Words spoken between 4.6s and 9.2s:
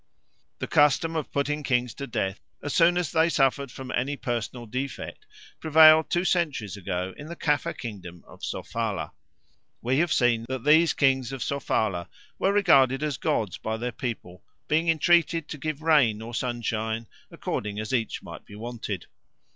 defect prevailed two centuries ago in the Caffre kingdom of Sofala.